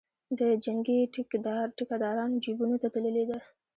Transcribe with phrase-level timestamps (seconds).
[0.39, 0.99] د جنګي
[1.77, 3.37] ټیکدارانو جیبونو ته تللې ده.